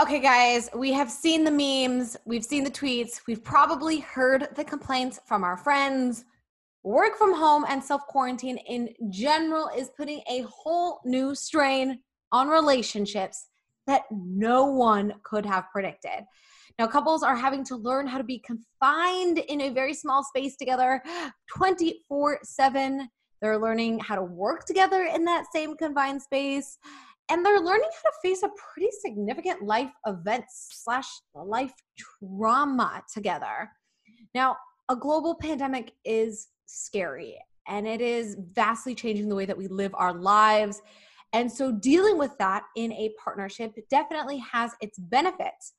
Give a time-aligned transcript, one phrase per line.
[0.00, 4.62] Okay, guys, we have seen the memes, we've seen the tweets, we've probably heard the
[4.62, 6.24] complaints from our friends.
[6.84, 11.98] Work from home and self quarantine in general is putting a whole new strain
[12.30, 13.48] on relationships
[13.88, 16.24] that no one could have predicted.
[16.78, 20.56] Now, couples are having to learn how to be confined in a very small space
[20.56, 21.02] together
[21.56, 23.08] 24 7.
[23.42, 26.78] They're learning how to work together in that same confined space
[27.30, 33.70] and they're learning how to face a pretty significant life event slash life trauma together.
[34.34, 34.56] Now
[34.88, 37.36] a global pandemic is scary
[37.66, 40.80] and it is vastly changing the way that we live our lives.
[41.34, 45.74] And so dealing with that in a partnership definitely has its benefits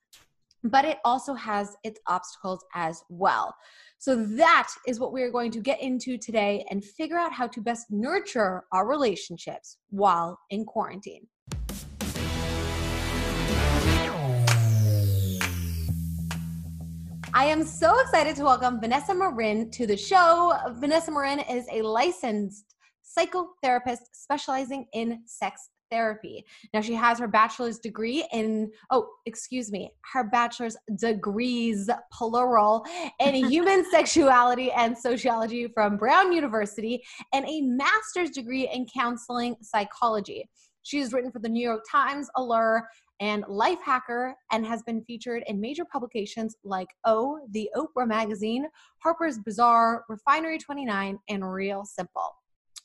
[0.63, 3.55] but it also has its obstacles as well.
[3.97, 7.47] So that is what we are going to get into today and figure out how
[7.47, 11.27] to best nurture our relationships while in quarantine
[17.33, 20.57] I am so excited to welcome Vanessa Marin to the show.
[20.77, 26.43] Vanessa Marin is a licensed psychotherapist specializing in sex therapy.
[26.73, 32.85] Now, she has her bachelor's degree in, oh, excuse me, her bachelor's degrees, plural,
[33.19, 40.49] in human sexuality and sociology from Brown University and a master's degree in counseling psychology.
[40.83, 42.87] She's written for the New York Times, Allure,
[43.19, 48.65] and Lifehacker and has been featured in major publications like O, The Oprah Magazine,
[49.03, 52.35] Harper's Bazaar, Refinery 29, and Real Simple.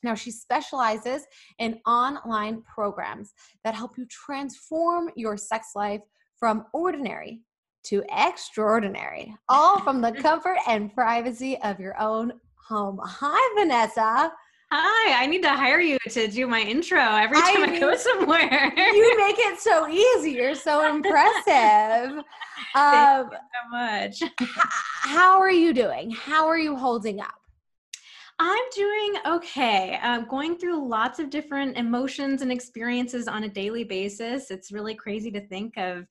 [0.03, 1.25] Now, she specializes
[1.57, 6.01] in online programs that help you transform your sex life
[6.37, 7.41] from ordinary
[7.85, 12.33] to extraordinary, all from the comfort and privacy of your own
[12.67, 12.99] home.
[13.03, 14.31] Hi, Vanessa.
[14.71, 17.95] Hi, I need to hire you to do my intro every time I, I go
[17.95, 18.73] somewhere.
[18.75, 20.31] you make it so easy.
[20.31, 22.23] You're so impressive.
[22.73, 24.23] Um, Thank you so much.
[25.01, 26.11] how are you doing?
[26.11, 27.33] How are you holding up?
[28.39, 29.99] I'm doing okay.
[30.01, 34.51] Uh, going through lots of different emotions and experiences on a daily basis.
[34.51, 36.05] It's really crazy to think of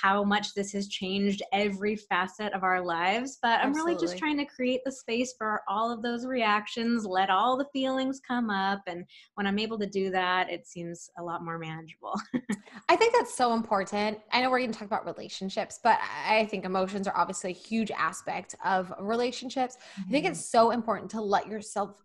[0.00, 3.38] how much this has changed every facet of our lives.
[3.40, 3.94] But I'm Absolutely.
[3.94, 7.66] really just trying to create the space for all of those reactions, let all the
[7.72, 8.82] feelings come up.
[8.86, 12.20] And when I'm able to do that, it seems a lot more manageable.
[12.88, 14.18] I think that's so important.
[14.32, 17.54] I know we're going to talk about relationships, but I think emotions are obviously a
[17.54, 19.76] huge aspect of relationships.
[19.76, 20.08] Mm-hmm.
[20.08, 20.58] I think it's mm-hmm.
[20.58, 22.02] so important to let yourself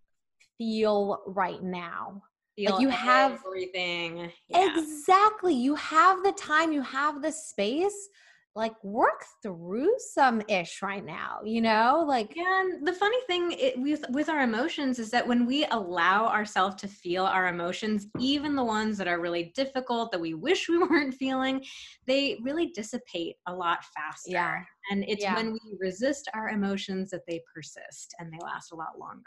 [0.57, 2.21] feel right now.
[2.67, 4.31] Like you have everything.
[4.47, 4.77] Yeah.
[4.77, 5.53] Exactly.
[5.53, 8.09] You have the time, you have the space
[8.55, 13.79] like work through some ish right now you know like and the funny thing it,
[13.79, 18.55] with with our emotions is that when we allow ourselves to feel our emotions even
[18.55, 21.63] the ones that are really difficult that we wish we weren't feeling
[22.07, 24.57] they really dissipate a lot faster yeah
[24.91, 25.35] and it's yeah.
[25.35, 29.21] when we resist our emotions that they persist and they last a lot longer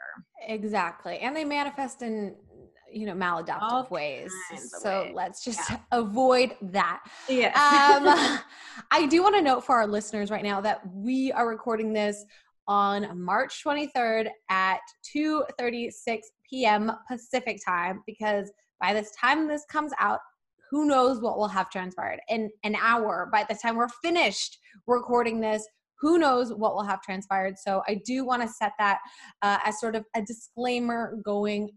[0.48, 2.34] exactly and they manifest in
[2.92, 4.32] you know maladaptive All ways.
[4.80, 5.12] so ways.
[5.14, 5.78] let's just yeah.
[5.92, 7.02] avoid that.
[7.28, 7.48] Yeah.
[7.48, 8.40] Um
[8.90, 12.24] i do want to note for our listeners right now that we are recording this
[12.68, 14.80] on march 23rd at
[15.12, 20.20] 2 36 p.m pacific time because by this time this comes out
[20.72, 23.28] who knows what will have transpired in an hour.
[23.30, 25.68] By the time we're finished recording this
[26.00, 27.56] who knows what will have transpired.
[27.58, 28.98] So i do want to set that
[29.42, 31.70] uh, as sort of a disclaimer going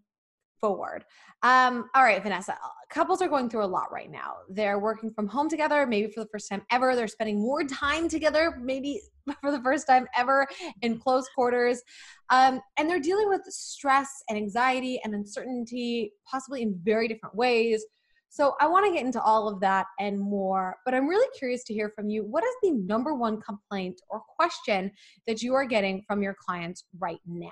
[0.59, 1.05] forward.
[1.43, 4.37] Um, all right, Vanessa, uh, couples are going through a lot right now.
[4.49, 6.95] They're working from home together, maybe for the first time ever.
[6.95, 9.01] They're spending more time together, maybe
[9.41, 10.47] for the first time ever
[10.81, 11.81] in close quarters.
[12.29, 17.85] Um, and they're dealing with stress and anxiety and uncertainty, possibly in very different ways.
[18.29, 21.63] So I want to get into all of that and more, but I'm really curious
[21.65, 22.21] to hear from you.
[22.25, 24.91] What is the number one complaint or question
[25.25, 27.49] that you are getting from your clients right now?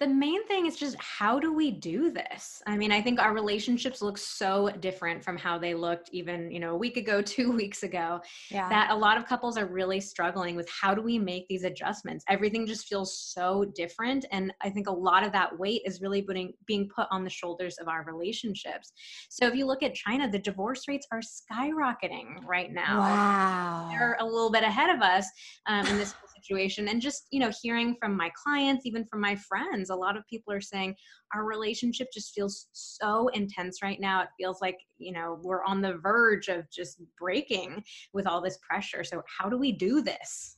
[0.00, 2.60] The main thing is just how do we do this?
[2.66, 6.58] I mean i think our relationships look so different from how they looked even you
[6.58, 8.68] know a week ago two weeks ago yeah.
[8.68, 12.24] that a lot of couples are really struggling with how do we make these adjustments.
[12.28, 16.22] Everything just feels so different and i think a lot of that weight is really
[16.22, 18.92] putting, being put on the shoulders of our relationships.
[19.28, 23.00] So if you look at china the divorce rates are skyrocketing right now.
[23.00, 23.88] Wow.
[23.90, 25.26] they're a little bit ahead of us
[25.66, 29.34] um, in this situation and just you know hearing from my clients even from my
[29.36, 30.94] friends a lot of people are saying
[31.34, 34.22] our relationship just feels so intense right now.
[34.22, 37.82] It feels like you know we're on the verge of just breaking
[38.12, 39.04] with all this pressure.
[39.04, 40.56] So how do we do this?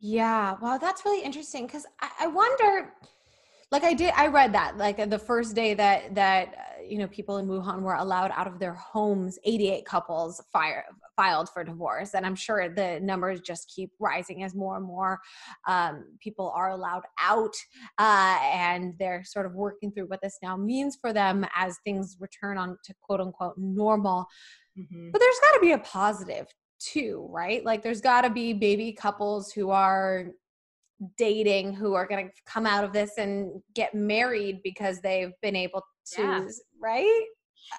[0.00, 0.56] Yeah.
[0.60, 2.92] Well that's really interesting because I, I wonder
[3.72, 7.06] like i did i read that like the first day that that uh, you know
[7.08, 10.84] people in wuhan were allowed out of their homes 88 couples fire,
[11.16, 15.18] filed for divorce and i'm sure the numbers just keep rising as more and more
[15.66, 17.54] um, people are allowed out
[17.98, 22.16] uh, and they're sort of working through what this now means for them as things
[22.20, 24.26] return on to quote unquote normal
[24.78, 25.10] mm-hmm.
[25.10, 26.46] but there's got to be a positive
[26.78, 30.26] too right like there's got to be baby couples who are
[31.18, 35.56] dating who are going to come out of this and get married because they've been
[35.56, 36.46] able to yeah.
[36.80, 37.24] right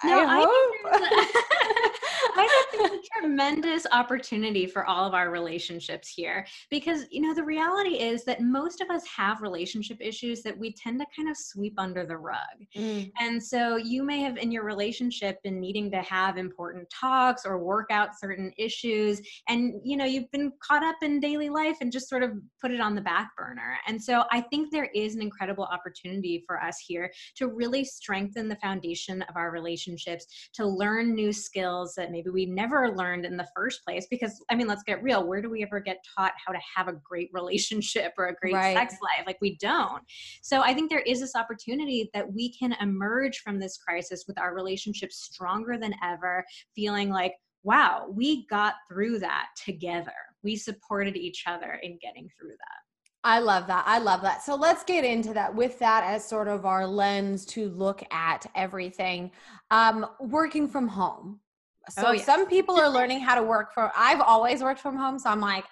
[0.04, 1.92] no, I, I hope
[2.46, 7.34] I think it's a tremendous opportunity for all of our relationships here because, you know,
[7.34, 11.28] the reality is that most of us have relationship issues that we tend to kind
[11.28, 12.36] of sweep under the rug.
[12.76, 13.10] Mm.
[13.20, 17.58] And so you may have in your relationship been needing to have important talks or
[17.58, 19.20] work out certain issues.
[19.48, 22.70] And, you know, you've been caught up in daily life and just sort of put
[22.70, 23.78] it on the back burner.
[23.86, 28.48] And so I think there is an incredible opportunity for us here to really strengthen
[28.48, 33.36] the foundation of our relationships, to learn new skills that maybe we never learned in
[33.36, 36.32] the first place because i mean let's get real where do we ever get taught
[36.44, 38.76] how to have a great relationship or a great right.
[38.76, 40.02] sex life like we don't
[40.42, 44.38] so i think there is this opportunity that we can emerge from this crisis with
[44.38, 46.44] our relationships stronger than ever
[46.74, 52.50] feeling like wow we got through that together we supported each other in getting through
[52.50, 52.88] that
[53.24, 53.84] I love that.
[53.86, 54.42] I love that.
[54.42, 58.46] So let's get into that with that as sort of our lens to look at
[58.54, 59.32] everything.
[59.70, 61.40] Um, working from home.
[61.90, 62.22] So oh, yeah.
[62.22, 63.90] some people are learning how to work from.
[63.96, 65.64] I've always worked from home, so I'm like,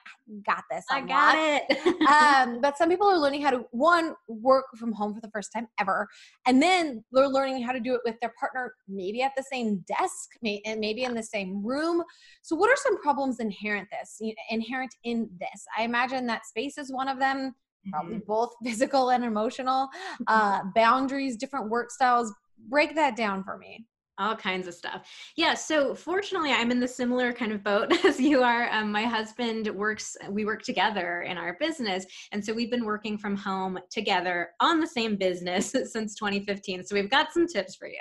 [0.45, 0.85] got this.
[0.91, 1.87] i I got it.
[2.09, 5.53] um, but some people are learning how to one work from home for the first
[5.53, 6.09] time ever,
[6.47, 9.85] and then they're learning how to do it with their partner, maybe at the same
[9.87, 12.03] desk, and maybe in the same room.
[12.43, 14.21] So, what are some problems inherent this
[14.51, 15.65] inherent in this?
[15.77, 17.55] I imagine that space is one of them.
[17.91, 18.27] Probably mm-hmm.
[18.27, 19.89] both physical and emotional.
[20.27, 22.33] Uh, boundaries, different work styles.
[22.69, 23.87] Break that down for me
[24.19, 25.07] all kinds of stuff.
[25.37, 28.71] Yeah so fortunately i'm in the similar kind of boat as you are.
[28.71, 33.19] Um, my husband works we work together in our business and so we've been working
[33.19, 37.89] from home together on the same business since 2015 so we've got some tips for
[37.89, 37.95] you.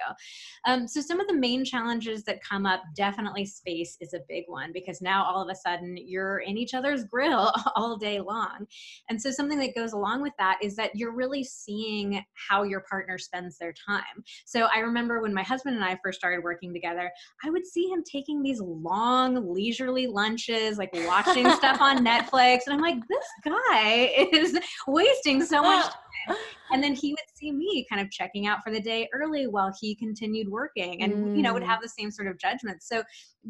[0.66, 4.46] Um, so some of the main challenges that come up definitely space is a big
[4.48, 8.66] one because now all of a sudden you're in each other's grill all day long.
[9.10, 12.82] And so something that goes along with that is that you're really seeing how your
[12.82, 14.24] partner spends their time.
[14.46, 17.12] So i remember when my husband and i first started working together,
[17.44, 22.62] I would see him taking these long, leisurely lunches, like watching stuff on Netflix.
[22.68, 25.86] And I'm like, this guy is wasting so much
[26.28, 26.36] time.
[26.72, 29.72] And then he would see me kind of checking out for the day early while
[29.80, 31.36] he continued working and, mm.
[31.36, 31.68] you know, would mm.
[31.68, 32.82] have the same sort of judgment.
[32.82, 33.04] So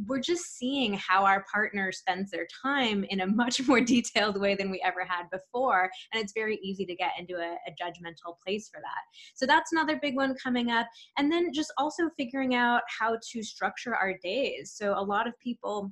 [0.07, 4.55] we're just seeing how our partner spends their time in a much more detailed way
[4.55, 5.89] than we ever had before.
[6.13, 9.01] And it's very easy to get into a, a judgmental place for that.
[9.35, 10.87] So that's another big one coming up.
[11.17, 14.73] And then just also figuring out how to structure our days.
[14.75, 15.91] So a lot of people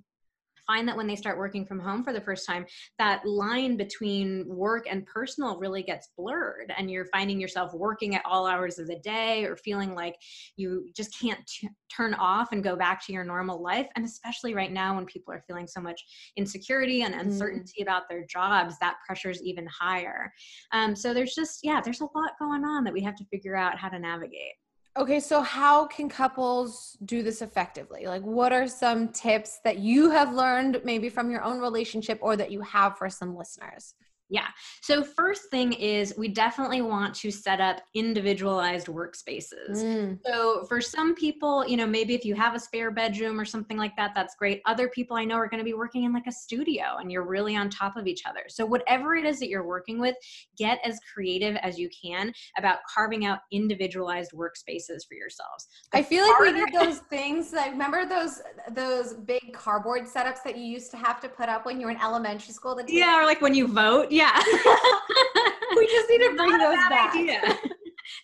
[0.65, 2.65] find that when they start working from home for the first time,
[2.99, 6.73] that line between work and personal really gets blurred.
[6.77, 10.15] And you're finding yourself working at all hours of the day or feeling like
[10.55, 13.87] you just can't t- turn off and go back to your normal life.
[13.95, 16.01] And especially right now when people are feeling so much
[16.37, 17.29] insecurity and mm-hmm.
[17.29, 17.83] uncertainty mm.
[17.83, 20.31] about their jobs, that pressure is even higher.
[20.71, 23.55] Um, so there's just, yeah, there's a lot going on that we have to figure
[23.55, 24.53] out how to navigate.
[24.95, 28.05] Okay, so how can couples do this effectively?
[28.05, 32.35] Like, what are some tips that you have learned maybe from your own relationship or
[32.35, 33.95] that you have for some listeners?
[34.29, 34.47] Yeah.
[34.81, 39.75] So, first thing is we definitely want to set up individualized workspaces.
[39.75, 40.19] Mm.
[40.25, 43.77] So, for some people, you know, maybe if you have a spare bedroom or something
[43.77, 44.61] like that, that's great.
[44.65, 47.27] Other people I know are going to be working in like a studio and you're
[47.27, 48.43] really on top of each other.
[48.47, 50.15] So, whatever it is that you're working with,
[50.57, 55.67] get as creative as you can about carving out individualized workspaces for yourselves.
[55.91, 57.51] The I feel like we did those things.
[57.53, 61.65] Like, remember those those big cardboard setups that you used to have to put up
[61.65, 62.79] when you were in elementary school?
[62.87, 64.11] yeah, or like when you vote.
[64.13, 64.39] Yeah.
[65.75, 67.15] We just need to bring those back.
[67.15, 67.57] Idea.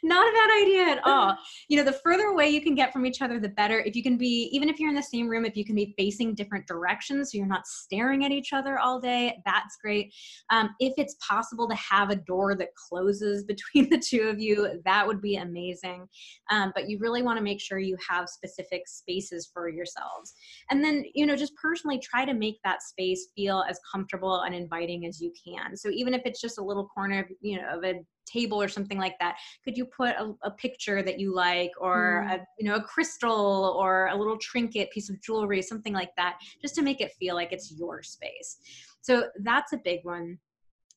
[0.04, 1.36] Not a bad idea at all.
[1.68, 3.80] You know, the further away you can get from each other, the better.
[3.80, 5.94] If you can be, even if you're in the same room, if you can be
[5.98, 10.14] facing different directions so you're not staring at each other all day, that's great.
[10.50, 14.82] Um, if it's possible to have a door that closes between the two of you,
[14.86, 16.08] that would be amazing.
[16.52, 20.34] Um, but you really want to make sure you have specific spaces for yourselves.
[20.70, 24.56] And then, you know, just personally try to make that space feel as comfortable and
[24.56, 25.76] inviting as you can.
[25.76, 28.98] So even if it's just a little corner, you know, of a table or something
[28.98, 32.36] like that could you put a, a picture that you like or mm.
[32.36, 36.38] a, you know a crystal or a little trinket piece of jewelry something like that
[36.62, 38.58] just to make it feel like it's your space
[39.02, 40.38] so that's a big one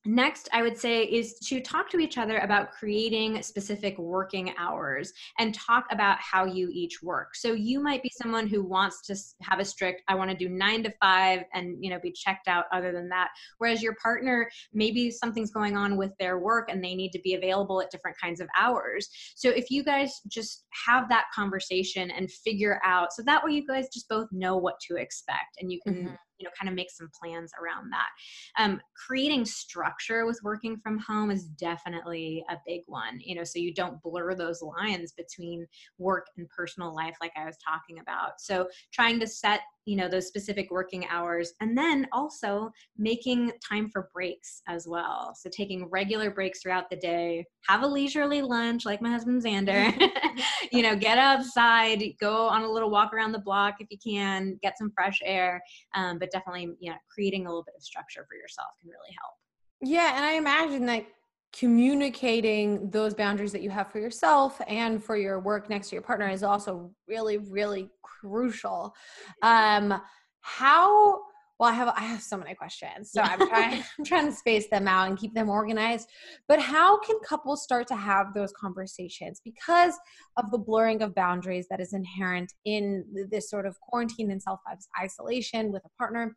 [0.05, 5.13] Next, I would say is to talk to each other about creating specific working hours
[5.39, 7.37] and talk about how you each work.
[7.37, 10.49] So you might be someone who wants to have a strict, I want to do
[10.49, 13.29] nine to five and, you know, be checked out other than that.
[13.59, 17.35] Whereas your partner, maybe something's going on with their work and they need to be
[17.35, 19.09] available at different kinds of hours.
[19.37, 23.67] So if you guys just have that conversation and figure out, so that way you
[23.67, 26.75] guys just both know what to expect and you can, mm-hmm you know kind of
[26.75, 28.09] make some plans around that.
[28.63, 33.59] Um, creating structure with working from home is definitely a big one you know so
[33.59, 35.67] you don't blur those lines between
[35.99, 38.41] work and personal life like i was talking about.
[38.41, 43.89] So trying to set you know those specific working hours and then also making time
[43.89, 45.35] for breaks as well.
[45.35, 49.93] So taking regular breaks throughout the day have a leisurely lunch like my husband xander
[50.73, 54.59] you know get outside go on a little walk around the block if you can
[54.63, 55.63] get some fresh air
[55.95, 59.15] um, but definitely you know creating a little bit of structure for yourself can really
[59.21, 59.35] help.
[59.83, 61.05] Yeah and i imagine that
[61.53, 66.03] communicating those boundaries that you have for yourself and for your work next to your
[66.03, 68.95] partner is also really really crucial.
[69.43, 70.01] Um
[70.41, 71.21] how
[71.61, 74.69] well i have i have so many questions so i'm trying i'm trying to space
[74.69, 76.09] them out and keep them organized.
[76.49, 79.95] But how can couples start to have those conversations because
[80.37, 84.61] of the blurring of boundaries that is inherent in this sort of quarantine and self
[85.01, 86.37] isolation with a partner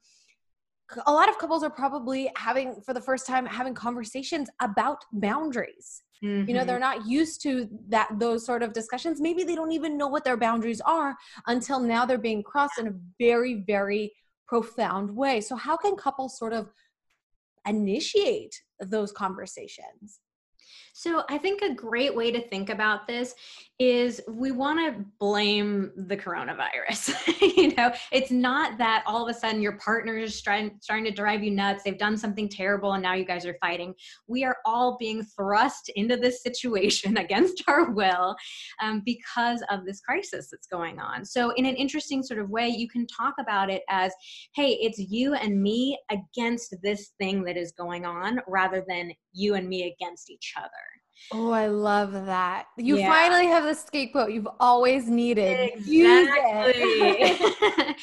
[1.06, 6.04] a lot of couples are probably having for the first time having conversations about boundaries
[6.24, 6.48] mm-hmm.
[6.48, 7.00] you know they're mm-hmm.
[7.00, 10.38] not used to that those sort of discussions maybe they don't even know what their
[10.38, 11.15] boundaries are
[11.48, 14.12] until now they're being crossed in a very very
[14.48, 16.72] profound way so how can couples sort of
[17.68, 20.20] initiate those conversations
[20.98, 23.36] so I think a great way to think about this
[23.80, 27.14] is we want to blame the coronavirus.
[27.58, 31.12] you know, it's not that all of a sudden your partner is trying, starting to
[31.12, 31.84] drive you nuts.
[31.84, 33.94] They've done something terrible and now you guys are fighting.
[34.28, 38.38] We are all being thrust into this situation against our will
[38.82, 41.25] um, because of this crisis that's going on.
[41.25, 44.14] So, in an interesting sort of way, you can talk about it as
[44.54, 49.56] hey, it's you and me against this thing that is going on rather than you
[49.56, 50.70] and me against each other.
[51.32, 52.68] Oh, I love that.
[52.78, 53.10] You yeah.
[53.10, 55.72] finally have the scapegoat you've always needed.
[55.76, 57.38] Exactly.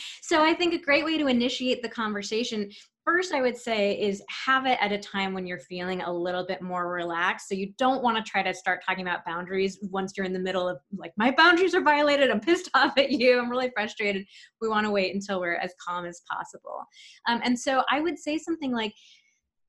[0.22, 2.70] so I think a great way to initiate the conversation
[3.04, 6.46] first I would say is have it at a time when you're feeling a little
[6.46, 7.48] bit more relaxed.
[7.48, 10.38] So you don't want to try to start talking about boundaries once you're in the
[10.38, 12.30] middle of like my boundaries are violated.
[12.30, 13.38] I'm pissed off at you.
[13.38, 14.26] I'm really frustrated.
[14.60, 16.84] We want to wait until we're as calm as possible.
[17.28, 18.92] Um, and so I would say something like,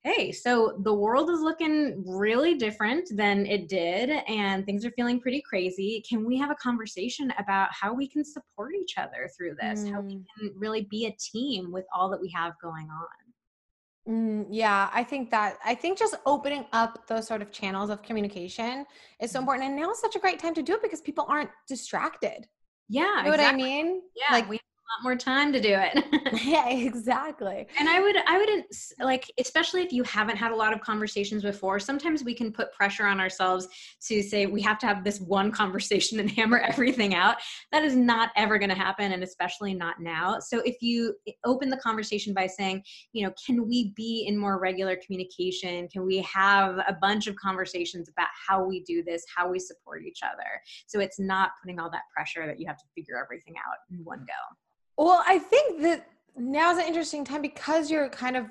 [0.04, 5.20] hey, so the world is looking really different than it did, and things are feeling
[5.20, 6.04] pretty crazy.
[6.08, 9.82] Can we have a conversation about how we can support each other through this?
[9.82, 9.92] Mm.
[9.92, 10.26] How we mm.
[10.38, 14.14] can really be a team with all that we have going on?
[14.14, 18.04] Mm, yeah, I think that I think just opening up those sort of channels of
[18.04, 18.86] communication
[19.22, 19.44] is so mm.
[19.44, 19.70] important.
[19.70, 22.46] And now is such a great time to do it because people aren't distracted.
[22.90, 23.38] Yeah, you know exactly.
[23.38, 24.02] what I mean?
[24.16, 24.60] Yeah, like we
[24.98, 26.44] lot more time to do it.
[26.44, 27.68] yeah, exactly.
[27.80, 28.66] And I would, I wouldn't
[29.00, 32.72] like, especially if you haven't had a lot of conversations before, sometimes we can put
[32.74, 33.68] pressure on ourselves
[34.08, 37.38] to say we have to have this one conversation and hammer everything out.
[37.72, 40.40] That is not ever going to happen, and especially not now.
[40.40, 44.60] So if you open the conversation by saying, you know, can we be in more
[44.60, 45.88] regular communication?
[45.88, 50.04] Can we have a bunch of conversations about how we do this, how we support
[50.04, 50.44] each other?
[50.88, 54.04] So it's not putting all that pressure that you have to figure everything out in
[54.04, 54.56] one go.
[55.04, 56.08] Well, I think that
[56.38, 58.46] now is an interesting time because you're kind of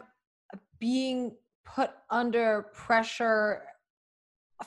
[0.78, 3.62] being put under pressure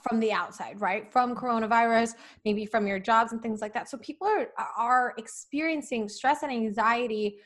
[0.02, 1.12] from the outside, right?
[1.12, 3.88] From coronavirus, maybe from your jobs and things like that.
[3.88, 7.38] So people are are experiencing stress and anxiety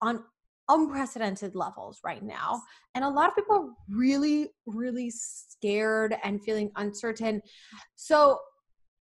[0.00, 0.22] on
[0.68, 2.62] unprecedented levels right now.
[2.94, 7.42] And a lot of people are really really scared and feeling uncertain.
[7.96, 8.38] So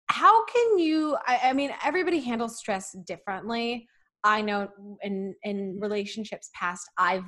[0.07, 3.87] how can you I, I mean everybody handles stress differently
[4.29, 4.69] I know
[5.03, 7.25] in in relationships past I've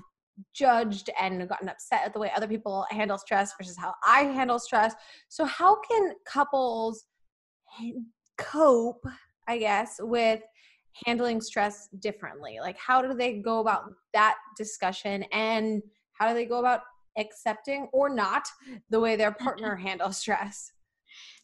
[0.54, 4.58] judged and gotten upset at the way other people handle stress versus how I handle
[4.58, 4.94] stress.
[5.28, 7.06] So how can couples
[8.36, 9.04] cope,
[9.48, 10.42] I guess, with
[11.06, 12.58] handling stress differently?
[12.60, 16.82] Like how do they go about that discussion and how do they go about
[17.16, 18.46] accepting or not
[18.90, 19.44] the way their mm-hmm.
[19.44, 20.72] partner handles stress?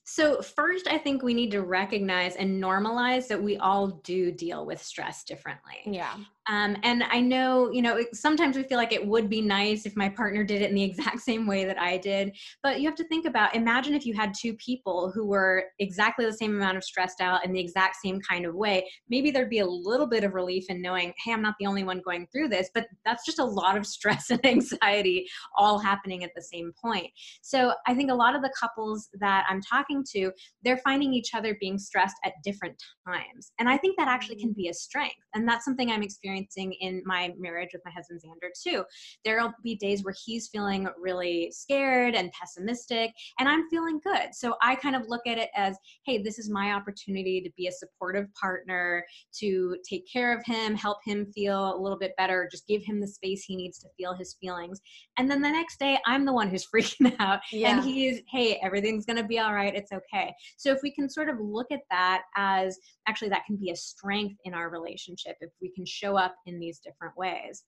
[0.09, 4.65] So, first, I think we need to recognize and normalize that we all do deal
[4.65, 5.79] with stress differently.
[5.85, 6.15] Yeah.
[6.49, 9.97] Um, and I know, you know, sometimes we feel like it would be nice if
[9.97, 12.37] my partner did it in the exact same way that I did.
[12.63, 16.25] But you have to think about imagine if you had two people who were exactly
[16.25, 18.89] the same amount of stressed out in the exact same kind of way.
[19.09, 21.85] Maybe there'd be a little bit of relief in knowing, hey, I'm not the only
[21.85, 22.71] one going through this.
[22.75, 25.27] But that's just a lot of stress and anxiety
[25.57, 27.09] all happening at the same point.
[27.43, 30.31] So I think a lot of the couples that I'm talking to,
[30.63, 33.53] they're finding each other being stressed at different times.
[33.59, 35.17] And I think that actually can be a strength.
[35.35, 36.36] And that's something I'm experiencing
[36.81, 38.85] in my marriage with my husband Xander too.
[39.25, 44.35] There'll be days where he's feeling really scared and pessimistic, and I'm feeling good.
[44.35, 47.69] So I kind of look at it as, hey, this is my opportunity to be
[47.69, 49.05] a supportive partner,
[49.41, 53.01] to take care of him, help him feel a little bit better, just give him
[53.01, 54.81] the space he needs to feel his feelings.
[55.19, 57.41] And then the next day, I'm the one who's freaking out.
[57.53, 57.77] Yeah.
[57.77, 59.75] And he's, hey, everything's going to be all right.
[59.75, 60.35] It's okay.
[60.57, 62.79] So if we can sort of look at that as
[63.09, 66.59] actually that can be a strength in our relationship, if we can show up in
[66.59, 67.65] these different ways.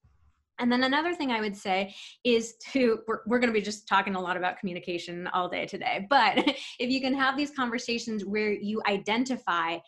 [0.59, 3.87] And then another thing I would say is to, we're, we're going to be just
[3.87, 6.39] talking a lot about communication all day today, but
[6.79, 9.79] if you can have these conversations where you identify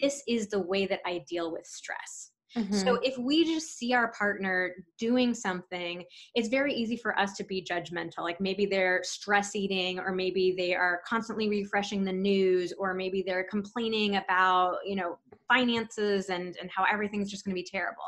[0.00, 2.27] this is the way that I deal with stress.
[2.56, 2.74] Mm-hmm.
[2.74, 7.44] So if we just see our partner doing something, it's very easy for us to
[7.44, 8.20] be judgmental.
[8.20, 13.22] Like maybe they're stress eating or maybe they are constantly refreshing the news or maybe
[13.26, 18.04] they're complaining about, you know, finances and and how everything's just going to be terrible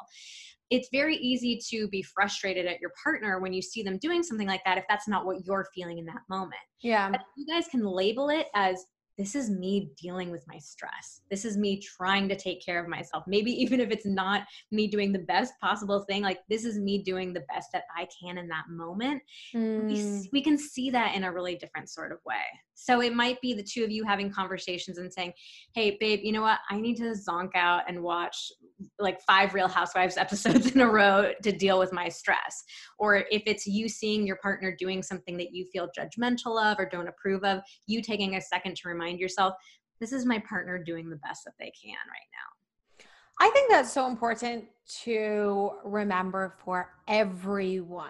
[0.70, 4.46] it's very easy to be frustrated at your partner when you see them doing something
[4.46, 6.60] like that if that's not what you're feeling in that moment.
[6.80, 7.10] Yeah.
[7.10, 8.86] But you guys can label it as
[9.18, 11.22] this is me dealing with my stress.
[11.30, 13.24] This is me trying to take care of myself.
[13.26, 17.02] Maybe even if it's not me doing the best possible thing, like this is me
[17.02, 19.22] doing the best that I can in that moment.
[19.54, 19.86] Mm.
[19.86, 22.36] We, we can see that in a really different sort of way.
[22.80, 25.34] So it might be the two of you having conversations and saying,
[25.74, 26.60] Hey, babe, you know what?
[26.70, 28.50] I need to zonk out and watch
[28.98, 32.64] like five Real Housewives episodes in a row to deal with my stress.
[32.98, 36.88] Or if it's you seeing your partner doing something that you feel judgmental of or
[36.88, 39.54] don't approve of, you taking a second to remind yourself,
[40.00, 43.06] This is my partner doing the best that they can right now.
[43.42, 44.64] I think that's so important
[45.02, 48.08] to remember for everyone.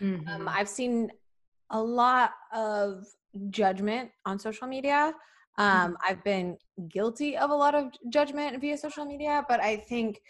[0.00, 0.28] Um, mm-hmm.
[0.28, 1.10] Um, I've seen
[1.70, 3.06] a lot of
[3.50, 5.12] judgment on social media.
[5.58, 5.86] Mm-hmm.
[5.86, 6.56] Um, I've been
[6.88, 10.20] guilty of a lot of judgment via social media, but I think,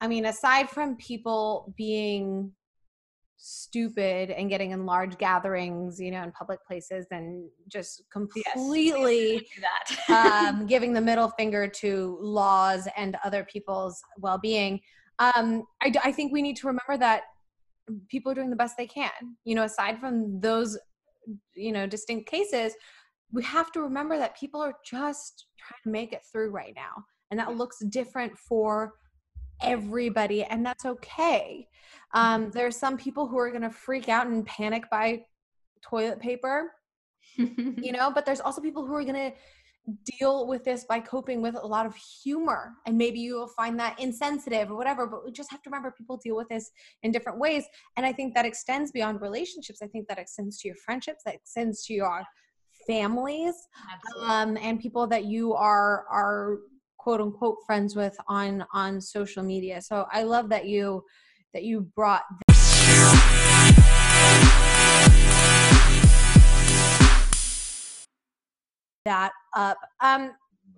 [0.00, 2.52] I mean, aside from people being
[3.38, 10.08] stupid and getting in large gatherings, you know, in public places and just completely yes,
[10.08, 14.80] um, giving the middle finger to laws and other people's well being.
[15.20, 17.22] Um, I, I think we need to remember that
[18.08, 19.10] people are doing the best they can.
[19.44, 20.76] You know, aside from those
[21.54, 22.74] you know distinct cases
[23.32, 27.04] we have to remember that people are just trying to make it through right now
[27.30, 28.94] and that looks different for
[29.62, 31.66] everybody and that's okay
[32.14, 32.50] um, mm-hmm.
[32.52, 35.20] there are some people who are going to freak out and panic by
[35.82, 36.72] toilet paper
[37.36, 39.32] you know but there's also people who are going to
[40.18, 43.78] deal with this by coping with a lot of humor and maybe you will find
[43.78, 46.70] that insensitive or whatever but we just have to remember people deal with this
[47.02, 47.64] in different ways
[47.96, 49.80] and i think that extends beyond relationships.
[49.82, 52.22] I think that extends to your friendships that extends to your
[52.86, 53.54] families
[54.22, 56.58] um, and people that you are are
[56.96, 59.80] quote unquote friends with on on social media.
[59.80, 61.04] So i love that you
[61.54, 62.24] that you brought
[69.04, 69.78] that up.
[70.00, 70.32] Um,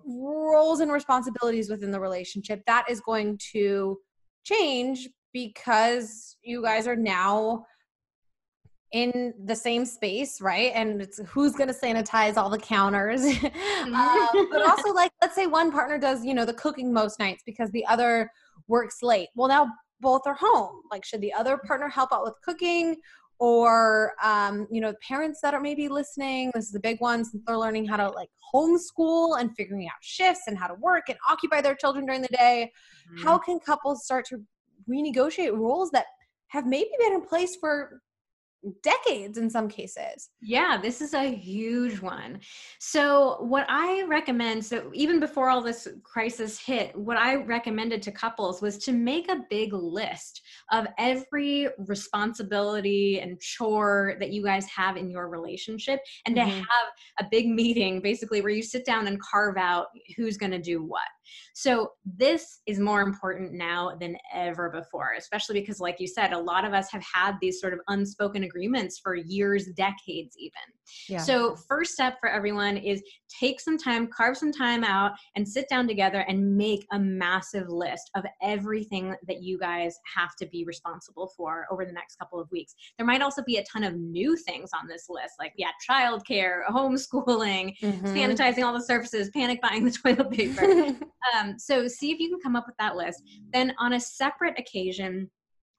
[0.05, 3.97] roles and responsibilities within the relationship that is going to
[4.43, 7.65] change because you guys are now
[8.91, 10.71] in the same space, right?
[10.75, 13.21] And it's who's going to sanitize all the counters.
[13.83, 17.41] um, but also, like, let's say one partner does, you know, the cooking most nights
[17.45, 18.29] because the other
[18.67, 19.29] works late.
[19.35, 19.67] Well, now
[20.01, 20.81] both are home.
[20.91, 22.97] Like, should the other partner help out with cooking?
[23.41, 27.43] Or um, you know parents that are maybe listening this is the big one since
[27.47, 31.17] they're learning how to like homeschool and figuring out shifts and how to work and
[31.27, 32.71] occupy their children during the day
[33.11, 33.23] mm-hmm.
[33.23, 34.39] how can couples start to
[34.87, 36.05] renegotiate roles that
[36.49, 37.99] have maybe been in place for
[38.83, 40.29] decades in some cases.
[40.41, 42.39] Yeah, this is a huge one.
[42.79, 48.11] So, what I recommend, so even before all this crisis hit, what I recommended to
[48.11, 54.65] couples was to make a big list of every responsibility and chore that you guys
[54.67, 56.49] have in your relationship and mm-hmm.
[56.49, 56.87] to have
[57.19, 60.83] a big meeting basically where you sit down and carve out who's going to do
[60.83, 61.01] what.
[61.53, 66.39] So this is more important now than ever before, especially because, like you said, a
[66.39, 70.51] lot of us have had these sort of unspoken agreements for years, decades, even.
[71.07, 71.19] Yeah.
[71.19, 73.01] So, first step for everyone is
[73.39, 77.69] take some time, carve some time out, and sit down together and make a massive
[77.69, 82.39] list of everything that you guys have to be responsible for over the next couple
[82.39, 82.73] of weeks.
[82.97, 86.65] There might also be a ton of new things on this list, like, yeah, childcare,
[86.69, 88.05] homeschooling, mm-hmm.
[88.07, 90.61] sanitizing all the surfaces, panic buying the toilet paper.
[91.35, 93.23] um, so, see if you can come up with that list.
[93.53, 95.29] Then, on a separate occasion,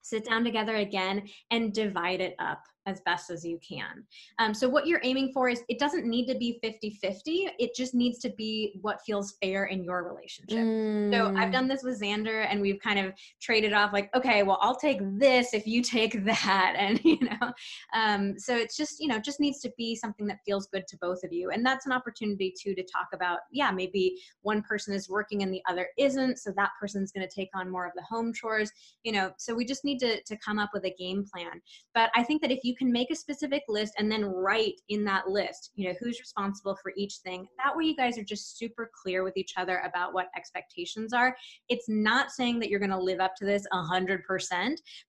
[0.02, 4.05] sit down together again and divide it up as best as you can.
[4.38, 7.51] Um, so what you're aiming for is it doesn't need to be 50-50.
[7.59, 10.59] It just needs to be what feels fair in your relationship.
[10.59, 11.12] Mm.
[11.12, 11.53] So I've mm.
[11.53, 14.99] done this with Xander and we've kind of traded off like, okay, well, I'll take
[15.18, 16.77] this if you take that.
[16.83, 17.53] And, you know,
[17.95, 20.97] um, so it's just, you know, just needs to be something that feels good to
[21.01, 21.51] both of you.
[21.51, 25.55] And that's an opportunity too, to talk about, yeah, maybe one person is working and
[25.55, 26.38] the other isn't.
[26.38, 28.73] So that person's going to take on more of the home chores,
[29.05, 31.61] you know, so we just need to, to come up with a game plan.
[31.95, 34.80] But I think that if you you can make a specific list and then write
[34.88, 37.46] in that list, you know, who's responsible for each thing.
[37.62, 41.37] That way you guys are just super clear with each other about what expectations are.
[41.68, 44.20] It's not saying that you're going to live up to this 100%,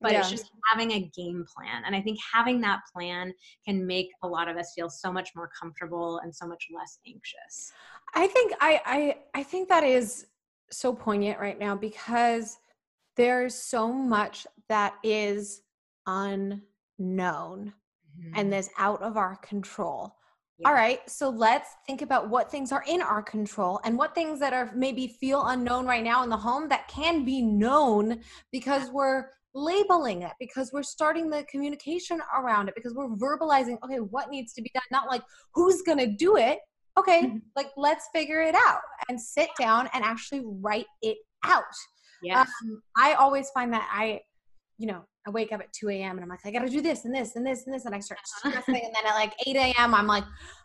[0.02, 0.20] but yeah.
[0.20, 1.84] it's just having a game plan.
[1.86, 5.30] And I think having that plan can make a lot of us feel so much
[5.34, 7.72] more comfortable and so much less anxious.
[8.14, 10.28] I think I I I think that is
[10.70, 12.58] so poignant right now because
[13.16, 15.62] there's so much that is
[16.06, 16.62] un
[17.04, 17.74] known
[18.20, 18.34] mm-hmm.
[18.36, 20.16] and that's out of our control.
[20.60, 20.70] Yeah.
[20.70, 24.40] All right, so let's think about what things are in our control and what things
[24.40, 28.90] that are maybe feel unknown right now in the home that can be known because
[28.92, 34.30] we're labeling it, because we're starting the communication around it, because we're verbalizing, okay, what
[34.30, 36.60] needs to be done, not like who's gonna do it.
[36.98, 37.38] Okay, mm-hmm.
[37.56, 41.64] like let's figure it out and sit down and actually write it out.
[42.22, 42.48] Yes.
[42.64, 44.22] Um, I always find that I,
[44.78, 46.18] you know, I wake up at 2 a.m.
[46.18, 47.86] and I'm like, I gotta do this and this and this and this.
[47.86, 48.76] And I start stressing.
[48.76, 50.24] and then at like 8 a.m., I'm like,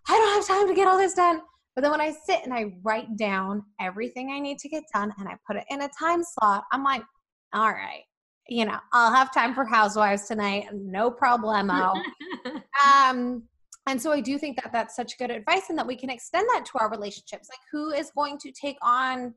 [0.08, 1.40] I don't have time to get all this done.
[1.74, 5.12] But then when I sit and I write down everything I need to get done
[5.18, 7.02] and I put it in a time slot, I'm like,
[7.52, 8.02] all right,
[8.48, 10.66] you know, I'll have time for housewives tonight.
[10.72, 11.94] No problemo.
[12.84, 13.44] um,
[13.86, 16.48] and so I do think that that's such good advice and that we can extend
[16.52, 17.48] that to our relationships.
[17.48, 19.34] Like, who is going to take on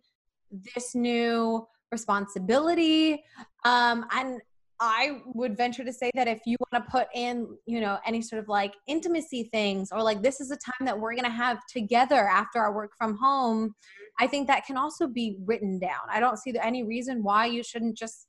[0.76, 3.24] this new responsibility?
[3.66, 4.42] Um, and
[4.82, 8.20] I would venture to say that if you want to put in, you know, any
[8.20, 11.30] sort of like intimacy things or like this is a time that we're going to
[11.30, 13.76] have together after our work from home,
[14.20, 16.02] I think that can also be written down.
[16.10, 18.26] I don't see any reason why you shouldn't just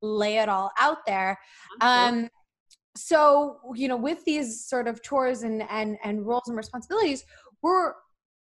[0.00, 1.38] lay it all out there.
[1.82, 2.30] Um,
[2.96, 7.24] so, you know, with these sort of chores and and and roles and responsibilities,
[7.62, 7.92] we're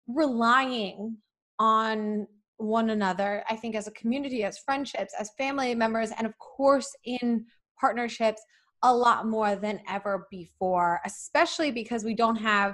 [0.08, 1.18] relying
[1.60, 2.28] on
[2.62, 6.96] one another, I think, as a community, as friendships, as family members, and of course,
[7.06, 7.46] in
[7.80, 8.42] partnerships,
[8.84, 12.74] a lot more than ever before, especially because we don't have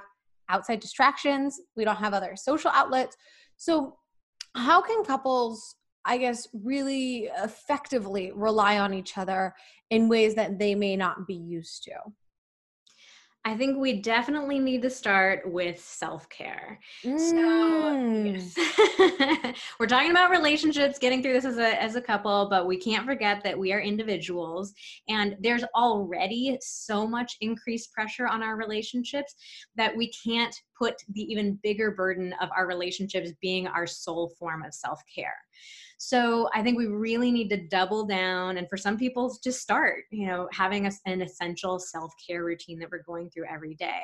[0.49, 3.17] outside distractions, we don't have other social outlets.
[3.57, 3.97] So,
[4.55, 9.53] how can couples, I guess, really effectively rely on each other
[9.89, 11.95] in ways that they may not be used to?
[13.47, 16.81] I think we definitely need to start with self care.
[17.05, 17.17] Mm.
[17.17, 19.55] So, yes.
[19.79, 23.05] we're talking about relationships, getting through this as a, as a couple, but we can't
[23.05, 24.73] forget that we are individuals
[25.07, 29.33] and there's already so much increased pressure on our relationships
[29.77, 34.63] that we can't put the even bigger burden of our relationships being our sole form
[34.63, 35.35] of self care.
[35.97, 40.03] So I think we really need to double down and for some people just start,
[40.11, 44.01] you know, having a, an essential self-care routine that we're going through every day.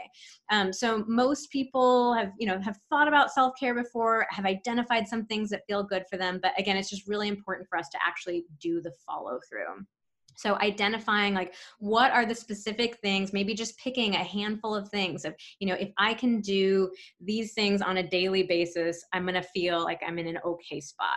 [0.49, 5.25] Um, so most people have, you know, have thought about self-care before, have identified some
[5.27, 6.39] things that feel good for them.
[6.41, 9.85] But again, it's just really important for us to actually do the follow through.
[10.35, 15.25] So identifying like what are the specific things, maybe just picking a handful of things
[15.25, 16.91] of, you know, if I can do
[17.21, 20.81] these things on a daily basis, I'm going to feel like I'm in an okay
[20.81, 21.09] spot.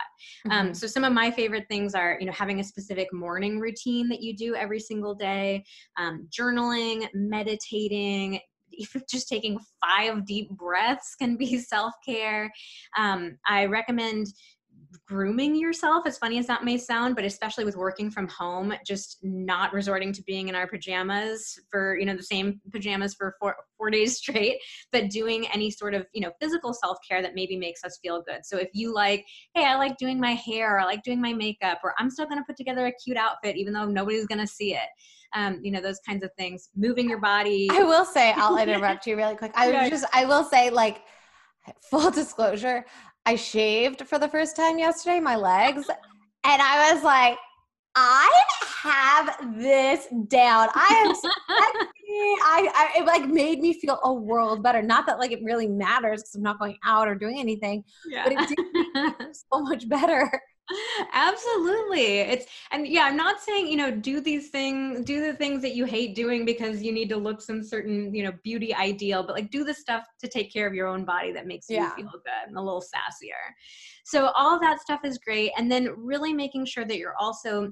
[0.45, 0.67] Um, mm-hmm.
[0.67, 4.09] Um, so some of my favorite things are, you know, having a specific morning routine
[4.09, 5.63] that you do every single day,
[5.97, 8.39] um, journaling, meditating,
[8.77, 12.51] even just taking five deep breaths can be self care.
[12.97, 14.27] Um, I recommend
[15.07, 19.17] grooming yourself as funny as that may sound but especially with working from home just
[19.23, 23.55] not resorting to being in our pajamas for you know the same pajamas for four,
[23.77, 24.57] four days straight
[24.91, 28.45] but doing any sort of you know physical self-care that maybe makes us feel good.
[28.45, 31.79] So if you like hey i like doing my hair i like doing my makeup
[31.83, 34.47] or i'm still going to put together a cute outfit even though nobody's going to
[34.47, 34.89] see it
[35.33, 36.69] um, you know those kinds of things.
[36.73, 37.67] Moving your body.
[37.69, 39.51] I will say i'll interrupt you really quick.
[39.55, 41.01] I was just i will say like
[41.89, 42.85] full disclosure
[43.27, 47.37] I shaved for the first time yesterday, my legs, and I was like,
[47.93, 48.43] I
[48.83, 50.69] have this down.
[50.73, 51.29] I am so
[52.41, 54.81] I, I it like made me feel a world better.
[54.81, 58.23] Not that like it really matters because I'm not going out or doing anything, yeah.
[58.23, 60.31] but it did make me so much better.
[61.13, 62.19] Absolutely.
[62.19, 65.75] It's and yeah, I'm not saying, you know, do these things, do the things that
[65.75, 69.35] you hate doing because you need to look some certain, you know, beauty ideal, but
[69.35, 71.89] like do the stuff to take care of your own body that makes yeah.
[71.97, 73.53] you feel good and a little sassier.
[74.03, 77.71] So all that stuff is great and then really making sure that you're also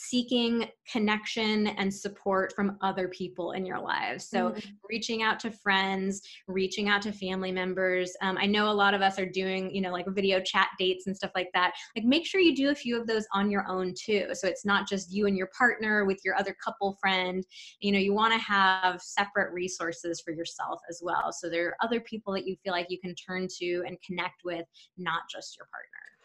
[0.00, 4.28] seeking connection and support from other people in your lives.
[4.28, 4.70] So, mm-hmm.
[4.88, 8.12] reaching out to friends, reaching out to family members.
[8.22, 11.08] Um, I know a lot of us are doing, you know, like video chat dates
[11.08, 11.72] and stuff like that.
[11.96, 14.28] Like, make sure you do a few of those on your own too.
[14.34, 17.44] So, it's not just you and your partner with your other couple friend.
[17.80, 21.32] You know, you want to have separate resources for yourself as well.
[21.32, 24.44] So, there are other people that you feel like you can turn to and connect
[24.44, 24.64] with,
[24.96, 26.17] not just your partner.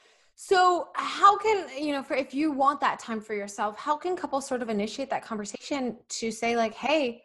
[0.46, 4.18] So, how can, you know, for if you want that time for yourself, how can
[4.18, 7.24] couples sort of initiate that conversation to say, like, hey,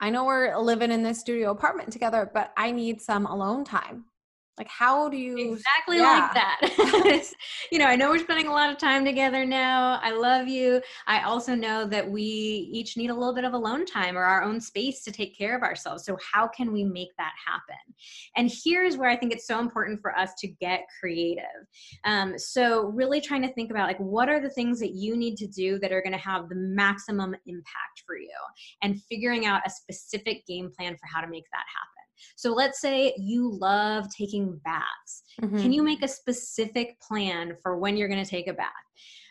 [0.00, 4.04] I know we're living in this studio apartment together, but I need some alone time?
[4.58, 6.28] Like how do you exactly yeah.
[6.30, 7.32] like that
[7.72, 10.00] you know i know we're spending a lot of time together now.
[10.02, 10.80] I love you.
[11.06, 14.42] I also know that we each need a little bit of alone time or our
[14.42, 16.04] own space to take care of ourselves.
[16.04, 17.76] So how can we make that happen?
[18.36, 21.44] And here's where i think it's so important for us to get creative.
[22.04, 25.36] Um, so really trying to think about like what are the things that you need
[25.36, 28.28] to do that are going to have the maximum impact for you?
[28.82, 31.91] And figuring out a specific game plan for how to make that happen
[32.36, 35.22] so let's say you love taking baths.
[35.40, 35.58] Mm-hmm.
[35.58, 38.70] Can you make a specific plan for when you're going to take a bath?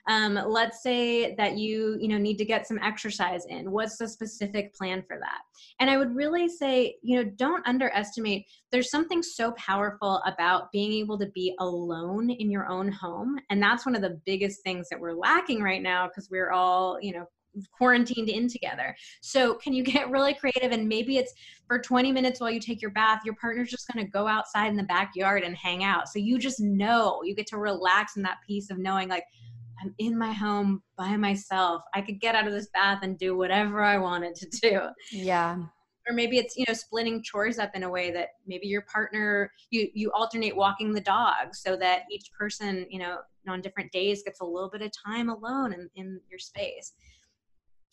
[0.07, 4.07] Um, let's say that you you know need to get some exercise in what's the
[4.07, 5.41] specific plan for that
[5.79, 10.91] and i would really say you know don't underestimate there's something so powerful about being
[10.91, 14.89] able to be alone in your own home and that's one of the biggest things
[14.89, 17.27] that we're lacking right now because we're all you know
[17.71, 18.95] quarantined in together.
[19.21, 21.33] So can you get really creative and maybe it's
[21.67, 24.67] for 20 minutes while you take your bath, your partner's just going to go outside
[24.67, 26.09] in the backyard and hang out.
[26.09, 29.25] So you just know, you get to relax in that piece of knowing like
[29.81, 31.83] I'm in my home by myself.
[31.93, 34.81] I could get out of this bath and do whatever I wanted to do.
[35.11, 35.57] Yeah.
[36.07, 39.51] Or maybe it's, you know, splitting chores up in a way that maybe your partner
[39.69, 44.23] you you alternate walking the dog so that each person, you know, on different days
[44.23, 46.93] gets a little bit of time alone in, in your space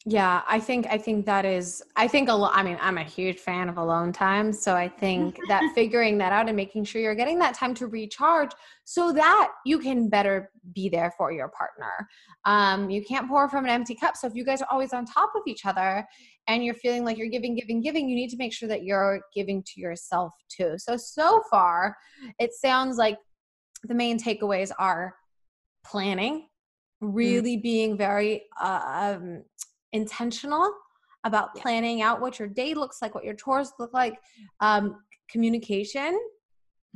[0.07, 3.05] yeah, I think I think that is I think a lot I mean, I'm a
[3.05, 7.03] huge fan of alone time, so I think that figuring that out and making sure
[7.03, 8.53] you're getting that time to recharge
[8.85, 12.09] so that you can better be there for your partner.
[12.45, 14.17] Um, you can't pour from an empty cup.
[14.17, 16.07] So if you guys are always on top of each other
[16.47, 19.21] and you're feeling like you're giving giving giving, you need to make sure that you're
[19.35, 20.75] giving to yourself too.
[20.79, 21.97] So so far,
[22.39, 23.19] it sounds like
[23.83, 25.17] the main takeaways are
[25.85, 26.47] planning,
[27.03, 27.11] mm.
[27.13, 29.43] really being very uh, um,
[29.93, 30.73] intentional
[31.25, 34.19] about planning out what your day looks like, what your chores look like,
[34.61, 34.97] um,
[35.31, 36.19] communication,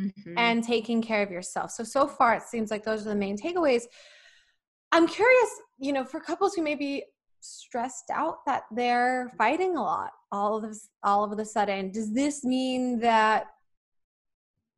[0.01, 0.39] mm-hmm.
[0.39, 1.71] and taking care of yourself.
[1.71, 3.85] So, so far, it seems like those are the main takeaways.
[4.93, 7.05] I'm curious, you know, for couples who may be
[7.43, 12.13] stressed out that they're fighting a lot all of this all of a sudden does
[12.15, 13.47] this mean that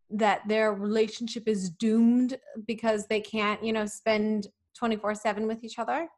[0.08, 4.48] that their relationship is doomed because they can't you know spend
[4.78, 6.08] 24 7 with each other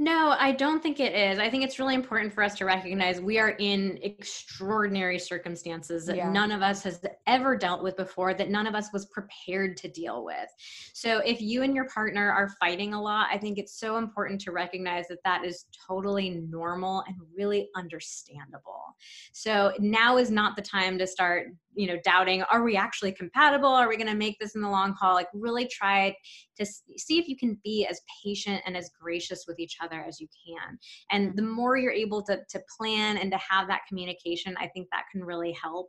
[0.00, 1.38] no, I don't think it is.
[1.38, 6.16] I think it's really important for us to recognize we are in extraordinary circumstances that
[6.16, 6.32] yeah.
[6.32, 9.88] none of us has ever dealt with before, that none of us was prepared to
[9.88, 10.48] deal with.
[10.94, 14.40] So if you and your partner are fighting a lot, I think it's so important
[14.40, 18.96] to recognize that that is totally normal and really understandable.
[19.32, 23.68] So now is not the time to start you know doubting are we actually compatible?
[23.68, 25.14] Are we going to make this in the long haul?
[25.14, 26.14] Like really try
[26.58, 30.20] to see if you can be as patient and as gracious with each other as
[30.20, 30.78] you can.
[31.10, 34.88] And the more you're able to, to plan and to have that communication i think
[34.90, 35.88] that can really help.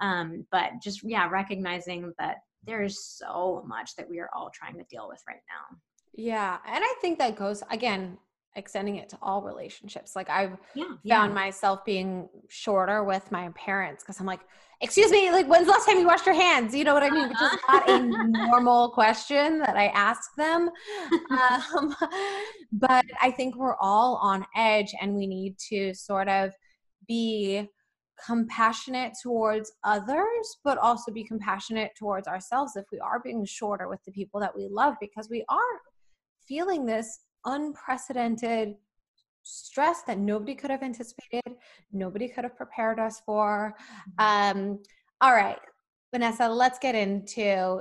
[0.00, 4.76] Um, but just yeah recognizing that there is so much that we are all trying
[4.78, 5.76] to deal with right now.
[6.16, 8.18] Yeah and i think that goes again
[8.56, 10.14] extending it to all relationships.
[10.14, 11.26] Like I've yeah, found yeah.
[11.28, 14.40] myself being shorter with my parents because I'm like,
[14.80, 16.74] excuse me, like when's the last time you washed your hands?
[16.74, 17.28] You know what I mean?
[17.28, 17.98] Which is not a
[18.48, 20.70] normal question that I ask them.
[21.30, 21.94] Um,
[22.72, 26.52] but I think we're all on edge and we need to sort of
[27.08, 27.68] be
[28.24, 34.00] compassionate towards others, but also be compassionate towards ourselves if we are being shorter with
[34.04, 35.80] the people that we love because we are
[36.46, 38.76] feeling this unprecedented
[39.42, 41.56] stress that nobody could have anticipated,
[41.92, 43.74] nobody could have prepared us for.
[44.20, 44.58] Mm-hmm.
[44.60, 44.82] Um,
[45.20, 45.58] all right,
[46.12, 47.80] Vanessa, let's get into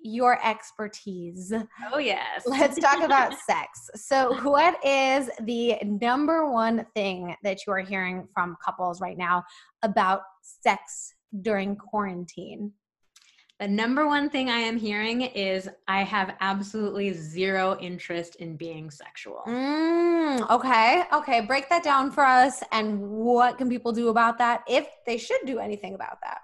[0.00, 1.52] your expertise.
[1.92, 2.42] Oh, yes.
[2.46, 3.90] Let's talk about sex.
[3.94, 9.44] So, what is the number one thing that you are hearing from couples right now
[9.82, 12.72] about sex during quarantine?
[13.58, 18.88] The number one thing I am hearing is I have absolutely zero interest in being
[18.88, 19.42] sexual.
[19.48, 21.02] Mm, okay.
[21.12, 21.40] Okay.
[21.40, 22.62] Break that down for us.
[22.70, 26.38] And what can people do about that if they should do anything about that?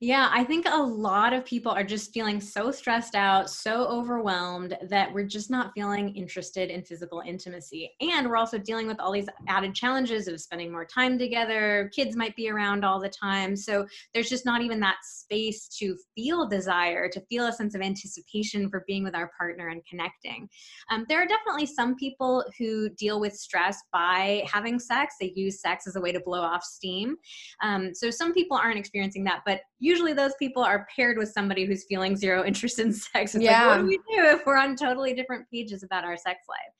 [0.00, 4.78] Yeah, I think a lot of people are just feeling so stressed out, so overwhelmed
[4.88, 7.90] that we're just not feeling interested in physical intimacy.
[8.00, 11.90] And we're also dealing with all these added challenges of spending more time together.
[11.92, 13.56] Kids might be around all the time.
[13.56, 17.80] So there's just not even that space to feel desire, to feel a sense of
[17.80, 20.48] anticipation for being with our partner and connecting.
[20.92, 25.60] Um, there are definitely some people who deal with stress by having sex, they use
[25.60, 27.16] sex as a way to blow off steam.
[27.64, 31.64] Um, so some people aren't experiencing that, but usually those people are paired with somebody
[31.64, 33.34] who's feeling zero interest in sex.
[33.34, 33.66] It's yeah.
[33.66, 36.74] like, what do we do if we're on totally different pages about our sex life?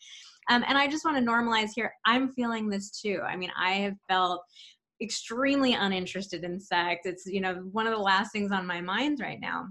[0.50, 1.92] Um, and I just want to normalize here.
[2.06, 3.20] I'm feeling this too.
[3.26, 4.42] I mean, I have felt
[5.02, 7.02] extremely uninterested in sex.
[7.04, 9.66] It's, you know, one of the last things on my mind right now.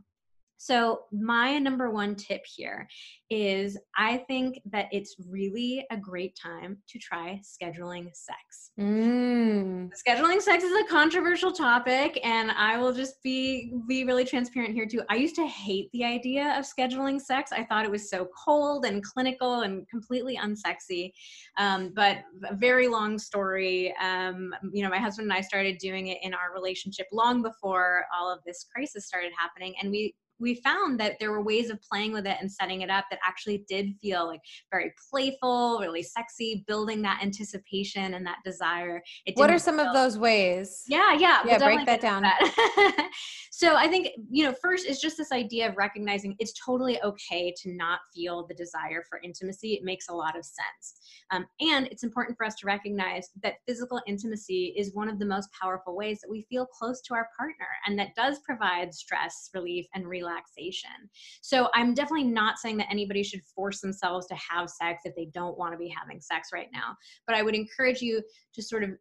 [0.57, 2.87] So, my number one tip here
[3.29, 8.71] is I think that it's really a great time to try scheduling sex.
[8.79, 9.91] Mm.
[10.07, 14.87] Scheduling sex is a controversial topic, and I will just be be really transparent here
[14.87, 15.03] too.
[15.09, 17.51] I used to hate the idea of scheduling sex.
[17.51, 21.11] I thought it was so cold and clinical and completely unsexy.
[21.57, 22.17] Um, but
[22.49, 23.93] a very long story.
[24.01, 28.05] Um, you know, my husband and I started doing it in our relationship long before
[28.17, 31.79] all of this crisis started happening, and we we found that there were ways of
[31.81, 36.03] playing with it and setting it up that actually did feel like very playful, really
[36.03, 39.01] sexy, building that anticipation and that desire.
[39.35, 40.83] what are some feel, of those ways?
[40.87, 41.41] Yeah, yeah.
[41.45, 42.23] Yeah, we'll break that down.
[42.23, 43.09] That.
[43.57, 47.51] so I think, you know, first is just this idea of recognizing it's totally okay
[47.63, 49.73] to not feel the desire for intimacy.
[49.73, 50.99] It makes a lot of sense.
[51.31, 55.25] Um, and it's important for us to recognize that physical intimacy is one of the
[55.25, 59.49] most powerful ways that we feel close to our partner and that does provide stress
[59.55, 61.09] relief and relaxation relaxation.
[61.41, 65.29] So I'm definitely not saying that anybody should force themselves to have sex if they
[65.33, 66.95] don't want to be having sex right now.
[67.25, 68.21] But I would encourage you
[68.53, 68.91] to sort of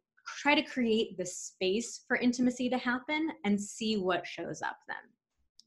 [0.41, 4.97] try to create the space for intimacy to happen and see what shows up then.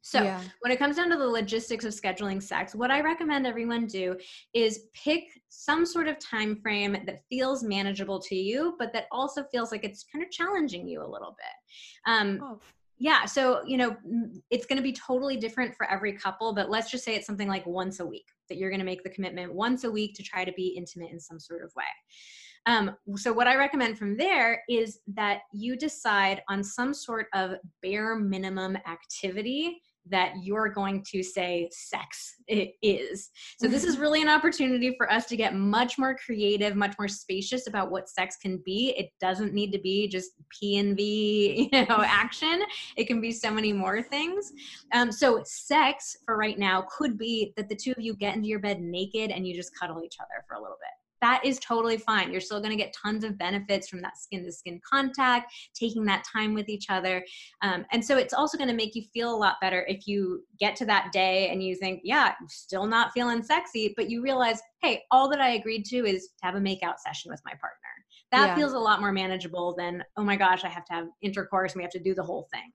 [0.02, 0.40] So, yeah.
[0.60, 4.16] when it comes down to the logistics of scheduling sex, what I recommend everyone do
[4.54, 9.44] is pick some sort of time frame that feels manageable to you, but that also
[9.52, 12.12] feels like it's kind of challenging you a little bit.
[12.12, 12.60] Um, oh
[13.00, 13.96] yeah so you know
[14.50, 17.48] it's going to be totally different for every couple but let's just say it's something
[17.48, 20.22] like once a week that you're going to make the commitment once a week to
[20.22, 21.84] try to be intimate in some sort of way
[22.66, 27.52] um, so what i recommend from there is that you decide on some sort of
[27.82, 33.30] bare minimum activity that you're going to say sex it is.
[33.58, 37.08] So this is really an opportunity for us to get much more creative, much more
[37.08, 38.94] spacious about what sex can be.
[38.96, 42.62] It doesn't need to be just P and V, you know, action.
[42.96, 44.52] It can be so many more things.
[44.92, 48.48] Um, so sex for right now could be that the two of you get into
[48.48, 51.58] your bed naked and you just cuddle each other for a little bit that is
[51.58, 52.30] totally fine.
[52.32, 56.04] You're still going to get tons of benefits from that skin to skin contact, taking
[56.04, 57.24] that time with each other.
[57.62, 60.44] Um, and so it's also going to make you feel a lot better if you
[60.58, 64.22] get to that day and you think, yeah, I'm still not feeling sexy, but you
[64.22, 67.52] realize, hey, all that I agreed to is to have a makeout session with my
[67.52, 67.78] partner.
[68.32, 68.54] That yeah.
[68.56, 71.80] feels a lot more manageable than, oh my gosh, I have to have intercourse and
[71.80, 72.70] we have to do the whole thing.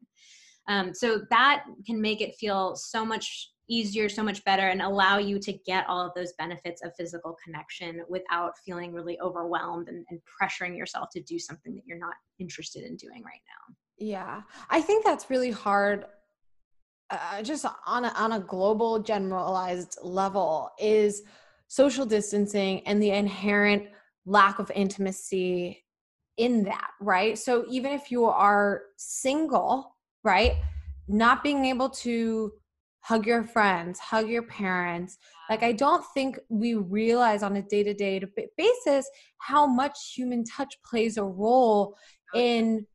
[0.67, 5.17] Um, so that can make it feel so much easier, so much better, and allow
[5.17, 10.06] you to get all of those benefits of physical connection without feeling really overwhelmed and,
[10.10, 13.75] and pressuring yourself to do something that you're not interested in doing right now.
[13.97, 16.06] Yeah, I think that's really hard.
[17.10, 21.21] Uh, just on a, on a global generalized level is
[21.67, 23.84] social distancing and the inherent
[24.25, 25.84] lack of intimacy
[26.38, 30.54] in that right so even if you are single right
[31.08, 32.51] not being able to
[33.05, 35.19] hug your friends, hug your parents.
[35.47, 38.19] Like, I don't think we realize on a day to day
[38.57, 41.95] basis how much human touch plays a role
[42.33, 42.87] in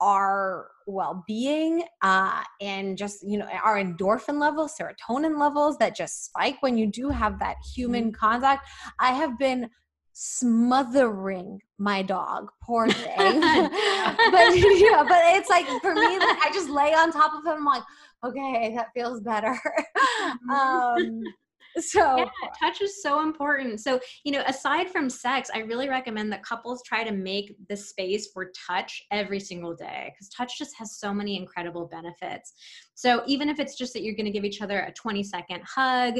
[0.00, 6.56] our well-being uh, and just you know our endorphin levels serotonin levels that just spike
[6.60, 8.26] when you do have that human mm-hmm.
[8.26, 8.68] contact
[9.00, 9.70] i have been
[10.12, 13.70] smothering my dog poor thing but
[14.54, 17.64] yeah but it's like for me like i just lay on top of him i'm
[17.64, 17.82] like
[18.26, 19.54] okay that feels better
[19.96, 20.50] mm-hmm.
[20.50, 21.22] um
[21.78, 22.24] So yeah,
[22.58, 23.80] touch is so important.
[23.80, 27.76] So, you know, aside from sex, I really recommend that couples try to make the
[27.76, 32.54] space for touch every single day because touch just has so many incredible benefits.
[32.94, 35.62] So, even if it's just that you're going to give each other a 20 second
[35.66, 36.14] hug,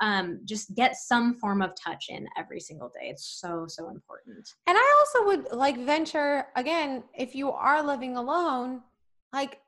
[0.00, 3.08] um, just get some form of touch in every single day.
[3.08, 4.48] It's so, so important.
[4.66, 8.82] And I also would like venture again, if you are living alone,
[9.32, 9.60] like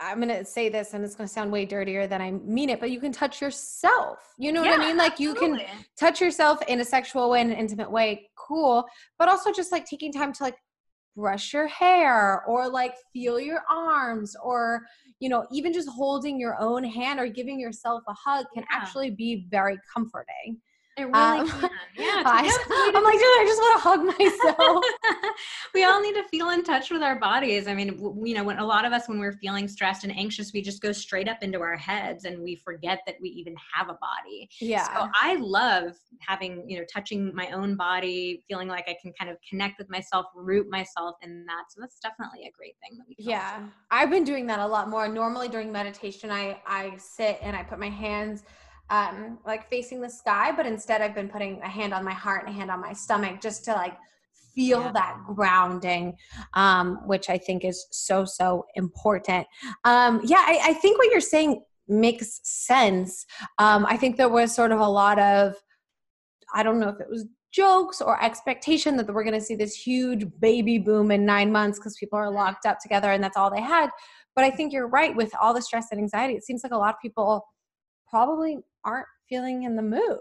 [0.00, 2.68] I'm going to say this and it's going to sound way dirtier than I mean
[2.68, 4.18] it, but you can touch yourself.
[4.38, 4.96] You know yeah, what I mean?
[4.96, 5.60] Like you can
[5.98, 8.28] touch yourself in a sexual way, in an intimate way.
[8.36, 8.84] Cool.
[9.18, 10.56] But also just like taking time to like
[11.16, 14.82] brush your hair or like feel your arms or,
[15.20, 18.76] you know, even just holding your own hand or giving yourself a hug can yeah.
[18.76, 20.58] actually be very comforting.
[20.96, 21.70] It really um, can.
[21.96, 22.22] Yeah.
[22.24, 24.84] I, am like, dude, I just want to hug myself.
[25.74, 27.66] we all need to feel in touch with our bodies.
[27.66, 30.52] I mean, you know, when a lot of us, when we're feeling stressed and anxious,
[30.52, 33.88] we just go straight up into our heads and we forget that we even have
[33.88, 34.48] a body.
[34.60, 34.86] Yeah.
[34.86, 39.30] So I love having, you know, touching my own body, feeling like I can kind
[39.30, 41.64] of connect with myself, root myself in that.
[41.70, 43.54] So that's definitely a great thing that we Yeah.
[43.54, 43.72] Also.
[43.90, 45.08] I've been doing that a lot more.
[45.08, 48.44] Normally during meditation, I, I sit and I put my hands
[48.90, 52.46] um, like facing the sky, but instead I've been putting a hand on my heart
[52.46, 53.96] and a hand on my stomach just to like
[54.54, 54.92] feel yeah.
[54.92, 56.16] that grounding,
[56.54, 59.46] um, which I think is so, so important.
[59.84, 63.26] Um, yeah, I, I, think what you're saying makes sense.
[63.58, 65.54] Um, I think there was sort of a lot of,
[66.54, 69.74] I don't know if it was jokes or expectation that we're going to see this
[69.74, 73.50] huge baby boom in nine months because people are locked up together and that's all
[73.50, 73.90] they had.
[74.34, 76.34] But I think you're right with all the stress and anxiety.
[76.34, 77.44] It seems like a lot of people
[78.08, 80.20] probably aren't feeling in the mood.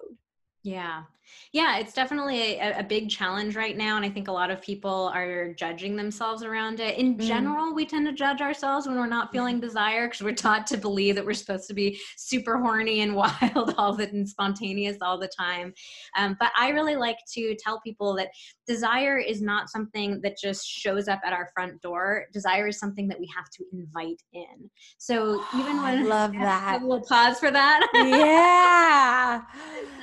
[0.64, 1.04] Yeah.
[1.52, 3.96] Yeah, it's definitely a, a, big challenge right now.
[3.96, 6.98] And I think a lot of people are judging themselves around it.
[6.98, 7.22] In mm.
[7.22, 9.68] general, we tend to judge ourselves when we're not feeling mm-hmm.
[9.68, 13.76] desire because we're taught to believe that we're supposed to be super horny and wild
[13.78, 15.74] all the and spontaneous all the time.
[16.18, 18.30] Um, but I really like to tell people that
[18.68, 22.26] desire is not something that just shows up at our front door.
[22.34, 24.70] Desire is something that we have to invite in.
[24.98, 26.80] So even when I love that.
[26.82, 27.88] We'll pause for that.
[27.94, 29.42] Yeah.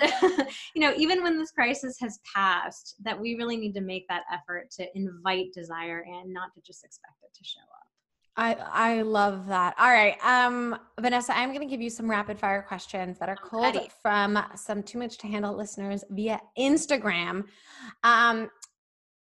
[0.75, 4.23] you know, even when this crisis has passed, that we really need to make that
[4.33, 7.87] effort to invite desire in, not to just expect it to show up.
[8.37, 9.75] I I love that.
[9.79, 13.37] All right, um, Vanessa, I'm going to give you some rapid fire questions that are
[13.37, 17.45] called from some too much to handle listeners via Instagram.
[18.05, 18.51] Um,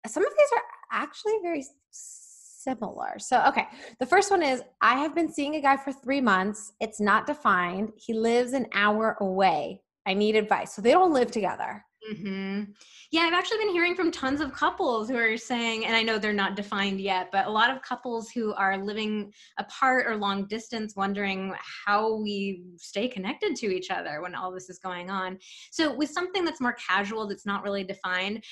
[0.06, 0.62] some of these are
[0.92, 3.18] actually very similar.
[3.18, 3.66] So, okay,
[4.00, 6.72] the first one is I have been seeing a guy for three months.
[6.80, 7.92] It's not defined.
[7.96, 9.82] He lives an hour away.
[10.08, 10.74] I need advice.
[10.74, 11.84] So they don't live together.
[12.10, 12.62] Mm-hmm.
[13.10, 16.18] Yeah, I've actually been hearing from tons of couples who are saying, and I know
[16.18, 20.46] they're not defined yet, but a lot of couples who are living apart or long
[20.46, 21.54] distance wondering
[21.84, 25.38] how we stay connected to each other when all this is going on.
[25.70, 28.42] So, with something that's more casual, that's not really defined,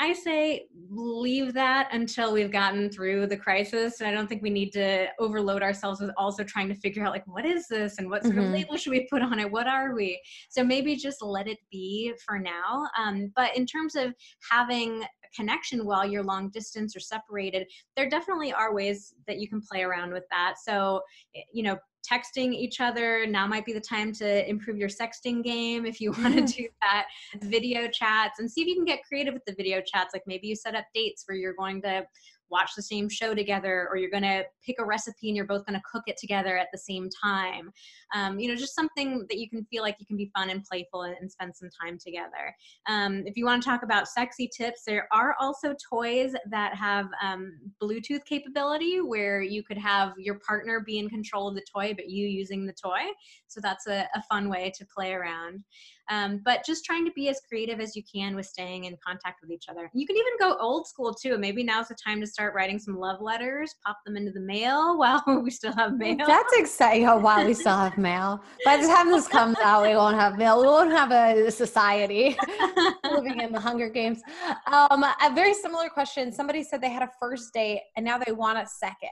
[0.00, 4.00] I say leave that until we've gotten through the crisis.
[4.00, 7.12] And I don't think we need to overload ourselves with also trying to figure out
[7.12, 8.44] like what is this and what sort mm-hmm.
[8.44, 9.50] of label should we put on it?
[9.50, 10.20] What are we?
[10.50, 12.86] So maybe just let it be for now.
[12.96, 14.14] Um, but in terms of
[14.50, 19.60] having connection while you're long distance or separated, there definitely are ways that you can
[19.60, 20.54] play around with that.
[20.64, 21.00] So,
[21.34, 21.76] eh, you know,
[22.10, 23.26] texting each other.
[23.26, 26.68] Now might be the time to improve your sexting game if you want to do
[26.80, 27.06] that
[27.42, 30.14] video chats and see if you can get creative with the video chats.
[30.14, 32.06] Like maybe you set up dates where you're going to
[32.50, 35.66] watch the same show together or you're going to pick a recipe and you're both
[35.66, 37.70] going to cook it together at the same time.
[38.14, 40.64] Um, you know just something that you can feel like you can be fun and
[40.64, 42.54] playful and, and spend some time together.
[42.86, 47.06] Um, if you want to talk about sexy tips there are also toys that have
[47.22, 51.92] um, bluetooth capability where you could have your partner be in control of the toy
[51.94, 53.02] but you using the toy.
[53.46, 55.64] So that's a, a fun way to play around
[56.10, 59.40] um, but just trying to be as creative as you can with staying in contact
[59.42, 59.90] with each other.
[59.92, 61.36] You can even go old school too.
[61.36, 64.96] Maybe now's the time to start writing some love letters, pop them into the mail
[64.98, 66.16] while we still have mail.
[66.26, 67.06] That's exciting.
[67.06, 68.42] Oh, while we still have mail.
[68.64, 70.60] By the time this comes out, we won't have mail.
[70.60, 72.36] We won't have a society
[73.04, 74.20] living in the Hunger Games.
[74.66, 76.32] Um, a very similar question.
[76.32, 79.10] Somebody said they had a first date and now they want a second.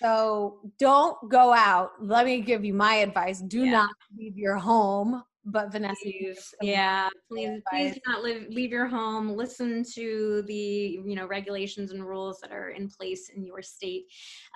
[0.00, 1.92] So don't go out.
[2.00, 3.40] Let me give you my advice.
[3.40, 3.70] Do yeah.
[3.70, 8.86] not leave your home but Vanessa, please, yeah, please, please do not live, leave your
[8.86, 9.28] home.
[9.28, 14.04] Listen to the you know regulations and rules that are in place in your state.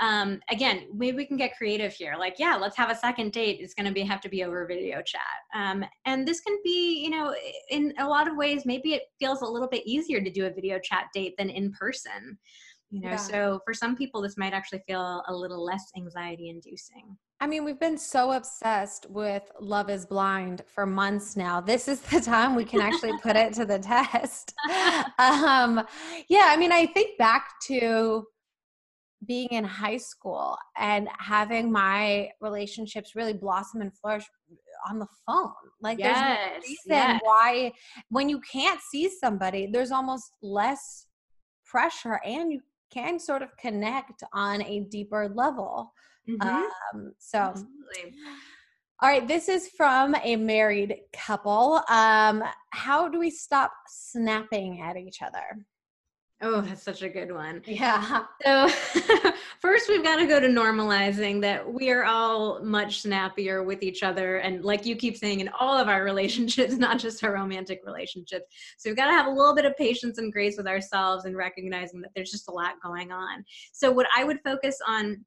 [0.00, 2.14] Um, again, maybe we can get creative here.
[2.18, 3.58] Like, yeah, let's have a second date.
[3.60, 5.20] It's going to be have to be over video chat,
[5.54, 7.34] um, and this can be you know
[7.70, 10.50] in a lot of ways maybe it feels a little bit easier to do a
[10.50, 12.38] video chat date than in person.
[12.90, 13.16] You know, yeah.
[13.16, 17.18] so for some people, this might actually feel a little less anxiety inducing.
[17.40, 21.60] I mean, we've been so obsessed with Love is Blind for months now.
[21.60, 24.54] This is the time we can actually put it to the test.
[25.18, 25.86] Um,
[26.28, 28.24] yeah, I mean, I think back to
[29.26, 34.24] being in high school and having my relationships really blossom and flourish
[34.88, 35.52] on the phone.
[35.80, 37.20] Like yes, there's no reason yes.
[37.22, 37.72] why
[38.10, 41.06] when you can't see somebody, there's almost less
[41.64, 42.60] pressure and you
[42.92, 45.92] can sort of connect on a deeper level.
[46.28, 46.48] Mm-hmm.
[46.48, 48.14] Um, so Absolutely.
[49.00, 51.80] All right, this is from a married couple.
[51.88, 55.64] Um, how do we stop snapping at each other?
[56.40, 57.62] Oh, that's such a good one.
[57.66, 58.24] Yeah.
[58.44, 58.68] So,
[59.60, 64.02] first, we've got to go to normalizing that we are all much snappier with each
[64.02, 64.36] other.
[64.36, 68.46] And, like you keep saying, in all of our relationships, not just our romantic relationships.
[68.78, 71.36] So, we've got to have a little bit of patience and grace with ourselves and
[71.36, 73.44] recognizing that there's just a lot going on.
[73.72, 75.24] So, what I would focus on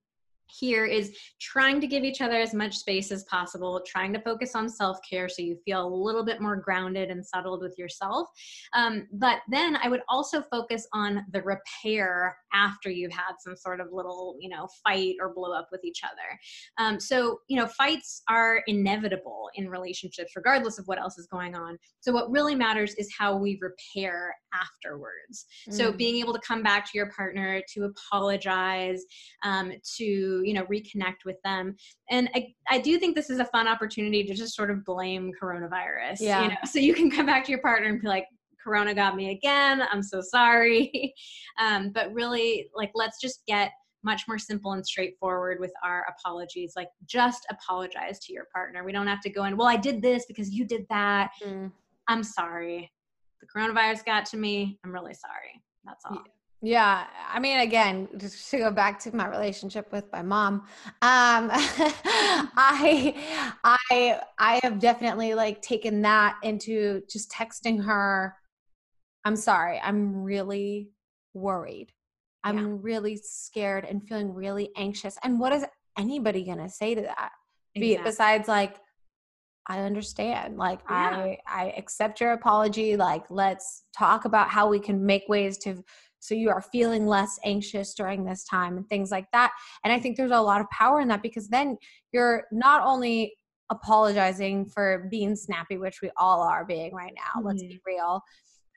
[0.59, 4.55] here is trying to give each other as much space as possible, trying to focus
[4.55, 8.27] on self care so you feel a little bit more grounded and settled with yourself.
[8.73, 13.79] Um, but then I would also focus on the repair after you've had some sort
[13.79, 16.39] of little, you know, fight or blow up with each other.
[16.77, 21.55] Um, so, you know, fights are inevitable in relationships, regardless of what else is going
[21.55, 21.77] on.
[22.01, 25.45] So, what really matters is how we repair afterwards.
[25.69, 25.73] Mm.
[25.73, 29.03] So, being able to come back to your partner to apologize,
[29.43, 31.75] um, to you know reconnect with them.
[32.09, 35.31] And I, I do think this is a fun opportunity to just sort of blame
[35.41, 36.43] coronavirus yeah.
[36.43, 36.55] you know?
[36.65, 38.25] So you can come back to your partner and be like
[38.63, 39.81] corona got me again.
[39.91, 41.13] I'm so sorry.
[41.59, 43.71] Um, but really like let's just get
[44.03, 46.73] much more simple and straightforward with our apologies.
[46.77, 48.85] Like just apologize to your partner.
[48.85, 51.31] We don't have to go in well i did this because you did that.
[51.45, 51.71] Mm.
[52.07, 52.91] i'm sorry.
[53.41, 54.79] The coronavirus got to me.
[54.83, 55.61] I'm really sorry.
[55.83, 56.15] That's all.
[56.15, 56.31] yeah.
[56.63, 61.49] Yeah, I mean, again, just to go back to my relationship with my mom, um,
[61.51, 63.15] I,
[63.63, 68.35] I, I have definitely like taken that into just texting her.
[69.25, 69.79] I'm sorry.
[69.79, 70.91] I'm really
[71.33, 71.91] worried.
[72.43, 72.77] I'm yeah.
[72.81, 75.17] really scared and feeling really anxious.
[75.23, 75.65] And what is
[75.97, 77.31] anybody gonna say to that?
[77.73, 78.03] Exactly.
[78.03, 78.75] Besides, like,
[79.67, 80.57] I understand.
[80.57, 80.95] Like, yeah.
[80.95, 82.97] I, I accept your apology.
[82.97, 85.83] Like, let's talk about how we can make ways to
[86.21, 89.51] so you are feeling less anxious during this time and things like that
[89.83, 91.77] and i think there's a lot of power in that because then
[92.13, 93.33] you're not only
[93.69, 97.47] apologizing for being snappy which we all are being right now mm-hmm.
[97.47, 97.91] let's be mm-hmm.
[97.91, 98.21] real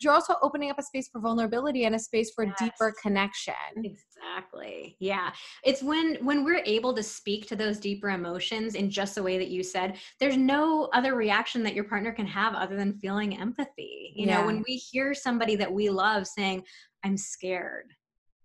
[0.01, 2.55] you're also opening up a space for vulnerability and a space for yes.
[2.59, 5.31] deeper connection exactly yeah
[5.65, 9.39] it's when when we're able to speak to those deeper emotions in just the way
[9.39, 13.39] that you said there's no other reaction that your partner can have other than feeling
[13.39, 14.41] empathy you yeah.
[14.41, 16.63] know when we hear somebody that we love saying
[17.05, 17.93] I'm scared.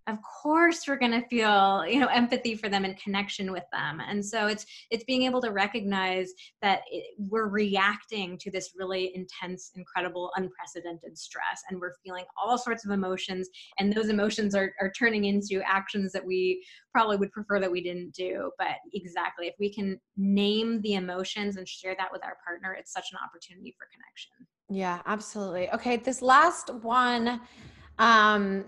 [0.10, 4.01] Of course we're going to feel, you know, empathy for them and connection with them.
[4.05, 6.32] And so it's it's being able to recognize
[6.62, 12.57] that it, we're reacting to this really intense, incredible, unprecedented stress and we're feeling all
[12.57, 17.32] sorts of emotions and those emotions are are turning into actions that we probably would
[17.32, 18.51] prefer that we didn't do.
[18.57, 22.91] But exactly, if we can name the emotions and share that with our partner, it's
[22.91, 24.47] such an opportunity for connection.
[24.70, 25.70] Yeah, absolutely.
[25.72, 27.41] Okay, this last one
[27.97, 28.66] um,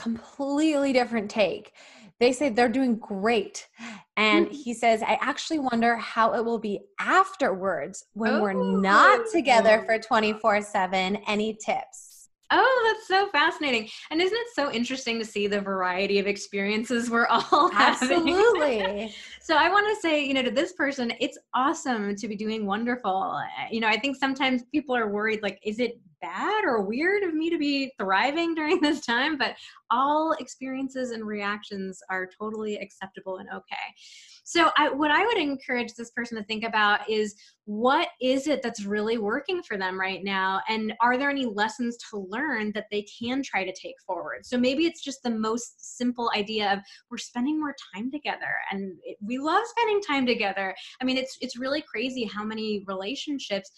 [0.00, 1.72] completely different take.
[2.18, 3.66] They say they're doing great.
[4.16, 4.54] And mm-hmm.
[4.54, 8.42] he says, I actually wonder how it will be afterwards when oh.
[8.42, 11.16] we're not together for 24 7.
[11.26, 12.19] Any tips?
[12.50, 13.88] Oh, that's so fascinating.
[14.10, 18.10] And isn't it so interesting to see the variety of experiences we're all having?
[18.10, 18.78] Absolutely.
[18.78, 19.12] having?
[19.42, 22.66] so I want to say, you know, to this person, it's awesome to be doing
[22.66, 23.40] wonderful.
[23.60, 27.22] Eh, you know, I think sometimes people are worried like is it bad or weird
[27.22, 29.54] of me to be thriving during this time, but
[29.90, 33.76] all experiences and reactions are totally acceptable and okay.
[34.50, 37.36] So, I, what I would encourage this person to think about is
[37.66, 40.60] what is it that's really working for them right now?
[40.68, 44.44] And are there any lessons to learn that they can try to take forward?
[44.44, 46.80] So, maybe it's just the most simple idea of
[47.12, 50.74] we're spending more time together and it, we love spending time together.
[51.00, 53.70] I mean, it's, it's really crazy how many relationships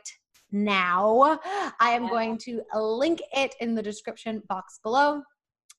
[0.53, 1.41] now.
[1.81, 5.23] I am going to link it in the description box below.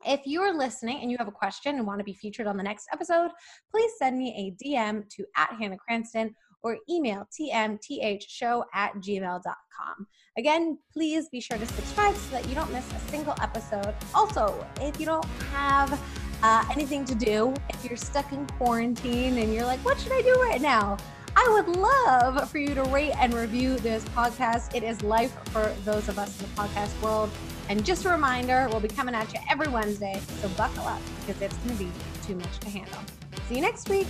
[0.05, 2.57] If you are listening and you have a question and want to be featured on
[2.57, 3.29] the next episode,
[3.69, 10.07] please send me a DM to at Hannah Cranston or email tmthshow at gmail.com.
[10.37, 13.93] Again, please be sure to subscribe so that you don't miss a single episode.
[14.13, 15.99] Also, if you don't have
[16.43, 20.21] uh, anything to do, if you're stuck in quarantine and you're like, what should I
[20.21, 20.97] do right now?
[21.35, 24.75] I would love for you to rate and review this podcast.
[24.75, 27.29] It is life for those of us in the podcast world.
[27.72, 31.41] And just a reminder, we'll be coming at you every Wednesday, so buckle up because
[31.41, 31.89] it's going to be
[32.28, 32.99] too much to handle.
[33.47, 34.07] See you next week.